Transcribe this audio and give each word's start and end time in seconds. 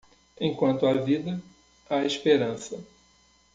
Enquanto 0.39 0.87
há 0.87 0.95
vida, 0.95 1.39
há 1.87 2.03
esperança. 2.03 2.83